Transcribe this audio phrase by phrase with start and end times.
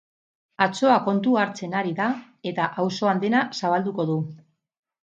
[0.65, 2.09] Atsoa kontu hartzen ari da
[2.53, 4.19] eta auzoan dena zabalduko du.